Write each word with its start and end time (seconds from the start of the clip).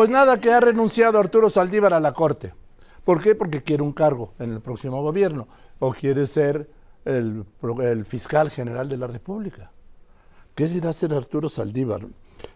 Pues 0.00 0.08
nada, 0.08 0.40
que 0.40 0.50
ha 0.50 0.60
renunciado 0.60 1.18
Arturo 1.18 1.50
Saldívar 1.50 1.92
a 1.92 2.00
la 2.00 2.14
Corte. 2.14 2.54
¿Por 3.04 3.20
qué? 3.20 3.34
Porque 3.34 3.62
quiere 3.62 3.82
un 3.82 3.92
cargo 3.92 4.32
en 4.38 4.50
el 4.50 4.62
próximo 4.62 5.02
gobierno 5.02 5.46
o 5.78 5.92
quiere 5.92 6.26
ser 6.26 6.70
el, 7.04 7.44
fiscal 8.06 8.48
general 8.48 8.88
de 8.88 8.96
la 8.96 9.08
República. 9.08 9.72
¿Qué 10.54 10.66
será 10.66 10.94
ser 10.94 11.12
Arturo 11.12 11.50
Saldívar? 11.50 12.06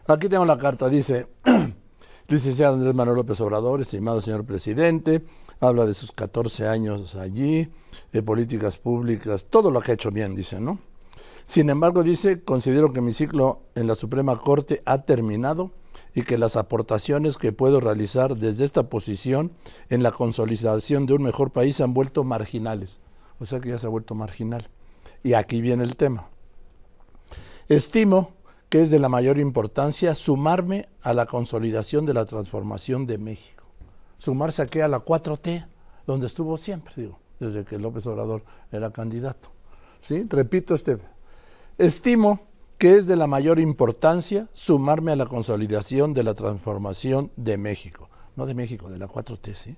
Aquí 0.06 0.26
tengo 0.30 0.46
la 0.46 0.56
carta, 0.56 0.88
dice, 0.88 1.28
licenciado 2.28 2.76
Andrés 2.76 2.94
Manuel 2.94 3.18
López 3.18 3.38
Obrador, 3.42 3.82
estimado 3.82 4.22
señor 4.22 4.46
presidente, 4.46 5.22
habla 5.60 5.84
de 5.84 5.92
sus 5.92 6.12
14 6.12 6.66
años 6.66 7.14
allí, 7.14 7.70
de 8.10 8.22
políticas 8.22 8.78
públicas, 8.78 9.48
todo 9.50 9.70
lo 9.70 9.82
que 9.82 9.90
ha 9.90 9.94
hecho 9.96 10.10
bien, 10.10 10.34
dice, 10.34 10.60
¿no? 10.60 10.78
Sin 11.44 11.68
embargo, 11.68 12.02
dice, 12.02 12.42
considero 12.42 12.88
que 12.88 13.02
mi 13.02 13.12
ciclo 13.12 13.64
en 13.74 13.86
la 13.86 13.96
Suprema 13.96 14.34
Corte 14.38 14.80
ha 14.86 15.02
terminado 15.02 15.72
y 16.14 16.22
que 16.22 16.38
las 16.38 16.56
aportaciones 16.56 17.38
que 17.38 17.52
puedo 17.52 17.80
realizar 17.80 18.36
desde 18.36 18.64
esta 18.64 18.88
posición 18.88 19.52
en 19.88 20.02
la 20.02 20.12
consolidación 20.12 21.06
de 21.06 21.14
un 21.14 21.22
mejor 21.22 21.50
país 21.50 21.76
se 21.76 21.82
han 21.82 21.94
vuelto 21.94 22.24
marginales. 22.24 22.98
O 23.40 23.46
sea 23.46 23.60
que 23.60 23.70
ya 23.70 23.78
se 23.78 23.86
ha 23.86 23.90
vuelto 23.90 24.14
marginal. 24.14 24.68
Y 25.22 25.34
aquí 25.34 25.60
viene 25.60 25.82
el 25.84 25.96
tema. 25.96 26.28
Estimo 27.68 28.32
que 28.68 28.82
es 28.82 28.90
de 28.90 28.98
la 28.98 29.08
mayor 29.08 29.38
importancia 29.38 30.14
sumarme 30.14 30.88
a 31.02 31.14
la 31.14 31.26
consolidación 31.26 32.06
de 32.06 32.14
la 32.14 32.24
transformación 32.24 33.06
de 33.06 33.18
México. 33.18 33.64
Sumarse 34.18 34.62
aquí 34.62 34.80
a 34.80 34.88
la 34.88 35.04
4T, 35.04 35.66
donde 36.06 36.26
estuvo 36.26 36.56
siempre, 36.56 36.92
digo, 36.96 37.18
desde 37.38 37.64
que 37.64 37.78
López 37.78 38.06
Obrador 38.06 38.44
era 38.70 38.90
candidato. 38.90 39.50
¿Sí? 40.00 40.26
Repito 40.28 40.74
este 40.74 40.98
Estimo 41.78 42.40
que 42.84 42.98
es 42.98 43.06
de 43.06 43.16
la 43.16 43.26
mayor 43.26 43.60
importancia 43.60 44.50
sumarme 44.52 45.10
a 45.10 45.16
la 45.16 45.24
consolidación 45.24 46.12
de 46.12 46.22
la 46.22 46.34
transformación 46.34 47.30
de 47.34 47.56
México, 47.56 48.10
no 48.36 48.44
de 48.44 48.52
México, 48.52 48.90
de 48.90 48.98
la 48.98 49.08
4T, 49.08 49.54
¿sí? 49.54 49.76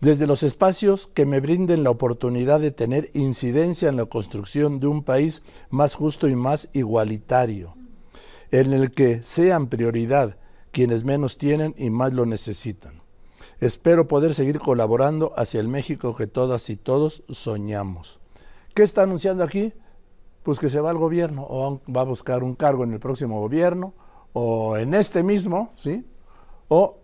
Desde 0.00 0.28
los 0.28 0.44
espacios 0.44 1.08
que 1.12 1.26
me 1.26 1.40
brinden 1.40 1.82
la 1.82 1.90
oportunidad 1.90 2.60
de 2.60 2.70
tener 2.70 3.10
incidencia 3.14 3.88
en 3.88 3.96
la 3.96 4.04
construcción 4.04 4.78
de 4.78 4.86
un 4.86 5.02
país 5.02 5.42
más 5.70 5.96
justo 5.96 6.28
y 6.28 6.36
más 6.36 6.68
igualitario, 6.72 7.74
en 8.52 8.74
el 8.74 8.92
que 8.92 9.24
sean 9.24 9.66
prioridad 9.66 10.36
quienes 10.70 11.02
menos 11.02 11.36
tienen 11.36 11.74
y 11.76 11.90
más 11.90 12.12
lo 12.12 12.26
necesitan. 12.26 13.02
Espero 13.58 14.06
poder 14.06 14.36
seguir 14.36 14.60
colaborando 14.60 15.32
hacia 15.36 15.58
el 15.58 15.66
México 15.66 16.14
que 16.14 16.28
todas 16.28 16.70
y 16.70 16.76
todos 16.76 17.24
soñamos. 17.28 18.20
¿Qué 18.72 18.84
está 18.84 19.02
anunciando 19.02 19.42
aquí? 19.42 19.72
Pues 20.50 20.58
que 20.58 20.68
se 20.68 20.80
va 20.80 20.90
al 20.90 20.98
gobierno 20.98 21.46
o 21.48 21.80
va 21.96 22.00
a 22.00 22.04
buscar 22.04 22.42
un 22.42 22.56
cargo 22.56 22.82
en 22.82 22.92
el 22.92 22.98
próximo 22.98 23.38
gobierno 23.38 23.94
o 24.32 24.76
en 24.76 24.94
este 24.94 25.22
mismo, 25.22 25.70
¿sí? 25.76 26.04
O 26.66 26.98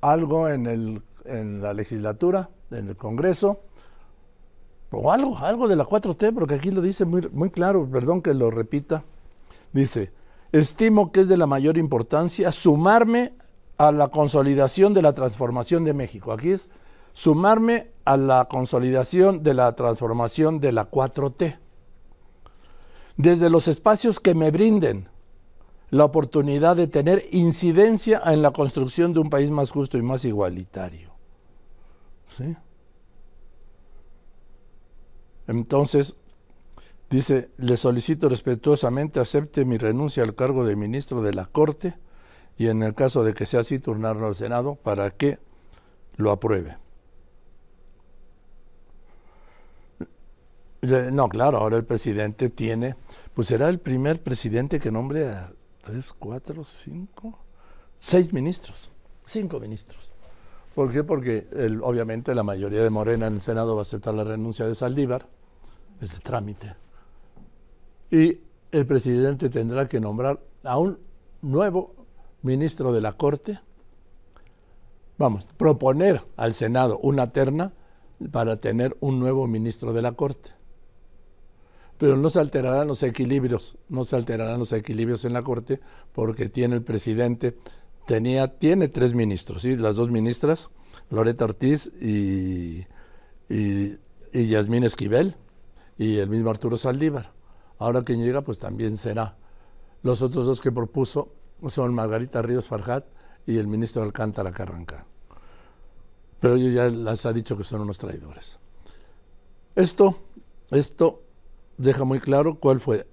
algo 0.00 0.48
en, 0.48 0.66
el, 0.66 1.02
en 1.24 1.62
la 1.62 1.72
legislatura, 1.72 2.50
en 2.72 2.88
el 2.88 2.96
Congreso, 2.96 3.60
o 4.90 5.12
algo, 5.12 5.38
algo 5.38 5.68
de 5.68 5.76
la 5.76 5.84
4T, 5.84 6.34
porque 6.34 6.54
aquí 6.54 6.72
lo 6.72 6.82
dice 6.82 7.04
muy, 7.04 7.28
muy 7.30 7.48
claro, 7.50 7.88
perdón 7.88 8.22
que 8.22 8.34
lo 8.34 8.50
repita. 8.50 9.04
Dice, 9.72 10.10
estimo 10.50 11.12
que 11.12 11.20
es 11.20 11.28
de 11.28 11.36
la 11.36 11.46
mayor 11.46 11.78
importancia 11.78 12.50
sumarme 12.50 13.34
a 13.78 13.92
la 13.92 14.08
consolidación 14.08 14.94
de 14.94 15.02
la 15.02 15.12
transformación 15.12 15.84
de 15.84 15.94
México. 15.94 16.32
Aquí 16.32 16.50
es 16.50 16.70
sumarme 17.12 17.92
a 18.04 18.16
la 18.16 18.48
consolidación 18.48 19.44
de 19.44 19.54
la 19.54 19.76
transformación 19.76 20.58
de 20.58 20.72
la 20.72 20.90
4T 20.90 21.58
desde 23.16 23.50
los 23.50 23.68
espacios 23.68 24.20
que 24.20 24.34
me 24.34 24.50
brinden 24.50 25.08
la 25.90 26.04
oportunidad 26.04 26.76
de 26.76 26.88
tener 26.88 27.24
incidencia 27.30 28.20
en 28.26 28.42
la 28.42 28.50
construcción 28.50 29.12
de 29.12 29.20
un 29.20 29.30
país 29.30 29.50
más 29.50 29.70
justo 29.70 29.96
y 29.98 30.02
más 30.02 30.24
igualitario. 30.24 31.12
¿Sí? 32.26 32.56
Entonces, 35.46 36.16
dice, 37.08 37.50
le 37.56 37.76
solicito 37.76 38.28
respetuosamente 38.28 39.20
acepte 39.20 39.64
mi 39.64 39.78
renuncia 39.78 40.24
al 40.24 40.34
cargo 40.34 40.64
de 40.64 40.74
ministro 40.74 41.22
de 41.22 41.34
la 41.34 41.46
Corte 41.46 41.94
y 42.58 42.66
en 42.66 42.82
el 42.82 42.94
caso 42.94 43.22
de 43.22 43.34
que 43.34 43.46
sea 43.46 43.60
así, 43.60 43.78
turnarlo 43.78 44.26
al 44.26 44.34
Senado 44.34 44.74
para 44.74 45.10
que 45.10 45.38
lo 46.16 46.32
apruebe. 46.32 46.78
No, 50.86 51.28
claro, 51.28 51.58
ahora 51.58 51.76
el 51.76 51.84
presidente 51.84 52.48
tiene, 52.48 52.94
pues 53.34 53.48
será 53.48 53.68
el 53.68 53.80
primer 53.80 54.22
presidente 54.22 54.78
que 54.78 54.92
nombre 54.92 55.28
a 55.28 55.52
tres, 55.82 56.12
cuatro, 56.12 56.64
cinco, 56.64 57.38
seis 57.98 58.32
ministros, 58.32 58.90
cinco 59.24 59.58
ministros. 59.58 60.12
¿Por 60.74 60.92
qué? 60.92 61.02
Porque 61.02 61.48
obviamente 61.82 62.34
la 62.34 62.44
mayoría 62.44 62.82
de 62.82 62.90
Morena 62.90 63.26
en 63.26 63.34
el 63.34 63.40
Senado 63.40 63.74
va 63.74 63.80
a 63.80 63.82
aceptar 63.82 64.14
la 64.14 64.22
renuncia 64.22 64.66
de 64.66 64.74
Saldívar, 64.76 65.26
ese 66.00 66.20
trámite. 66.20 66.76
Y 68.10 68.40
el 68.70 68.86
presidente 68.86 69.48
tendrá 69.48 69.88
que 69.88 69.98
nombrar 69.98 70.38
a 70.62 70.78
un 70.78 71.00
nuevo 71.42 71.94
ministro 72.42 72.92
de 72.92 73.00
la 73.00 73.14
Corte, 73.14 73.58
vamos, 75.18 75.46
proponer 75.56 76.22
al 76.36 76.54
Senado 76.54 76.98
una 76.98 77.32
terna 77.32 77.72
para 78.30 78.56
tener 78.56 78.96
un 79.00 79.18
nuevo 79.18 79.48
ministro 79.48 79.92
de 79.92 80.02
la 80.02 80.12
Corte 80.12 80.55
pero 81.98 82.16
no 82.16 82.28
se 82.30 82.40
alterarán 82.40 82.88
los 82.88 83.02
equilibrios, 83.02 83.76
no 83.88 84.04
se 84.04 84.16
alterarán 84.16 84.58
los 84.58 84.72
equilibrios 84.72 85.24
en 85.24 85.32
la 85.32 85.42
Corte 85.42 85.80
porque 86.12 86.48
tiene 86.48 86.76
el 86.76 86.82
presidente, 86.82 87.56
tenía, 88.06 88.58
tiene 88.58 88.88
tres 88.88 89.14
ministros, 89.14 89.62
¿sí? 89.62 89.76
las 89.76 89.96
dos 89.96 90.10
ministras, 90.10 90.70
Loreta 91.10 91.44
Ortiz 91.44 91.92
y, 92.00 92.86
y, 93.48 93.98
y 94.32 94.46
Yasmín 94.48 94.84
Esquivel 94.84 95.36
y 95.98 96.18
el 96.18 96.28
mismo 96.28 96.50
Arturo 96.50 96.76
Saldívar. 96.76 97.32
Ahora 97.78 98.02
quien 98.02 98.22
llega, 98.22 98.42
pues 98.42 98.58
también 98.58 98.96
será. 98.96 99.36
Los 100.02 100.22
otros 100.22 100.46
dos 100.46 100.60
que 100.60 100.72
propuso 100.72 101.32
son 101.68 101.94
Margarita 101.94 102.42
Ríos 102.42 102.66
Farjat 102.66 103.04
y 103.46 103.58
el 103.58 103.66
ministro 103.66 104.02
Alcántara 104.02 104.52
Carranca. 104.52 105.06
Pero 106.40 106.56
ellos 106.56 106.74
ya 106.74 106.88
les 106.88 107.26
ha 107.26 107.32
dicho 107.32 107.56
que 107.56 107.64
son 107.64 107.82
unos 107.82 107.98
traidores. 107.98 108.58
Esto, 109.74 110.16
esto 110.70 111.25
deja 111.78 112.04
muy 112.04 112.20
claro 112.20 112.58
cuál 112.58 112.80
fue 112.80 113.06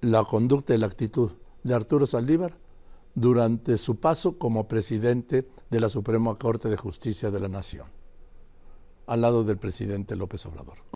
la 0.00 0.24
conducta 0.24 0.74
y 0.74 0.78
la 0.78 0.86
actitud 0.86 1.32
de 1.62 1.74
Arturo 1.74 2.06
Saldívar 2.06 2.58
durante 3.14 3.78
su 3.78 3.96
paso 3.98 4.38
como 4.38 4.68
presidente 4.68 5.48
de 5.70 5.80
la 5.80 5.88
Suprema 5.88 6.36
Corte 6.38 6.68
de 6.68 6.76
Justicia 6.76 7.30
de 7.30 7.40
la 7.40 7.48
Nación, 7.48 7.86
al 9.06 9.22
lado 9.22 9.42
del 9.42 9.58
presidente 9.58 10.16
López 10.16 10.44
Obrador. 10.46 10.78